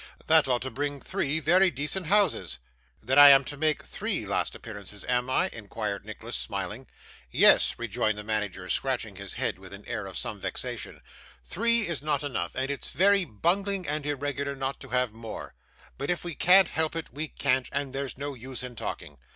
[0.25, 2.57] That ought to bring three very decent houses.'
[3.03, 6.87] 'Then I am to make three last appearances, am I?' inquired Nicholas, smiling.
[7.29, 11.01] 'Yes,' rejoined the manager, scratching his head with an air of some vexation;
[11.45, 15.53] 'three is not enough, and it's very bungling and irregular not to have more,
[15.99, 19.19] but if we can't help it we can't, so there's no use in talking.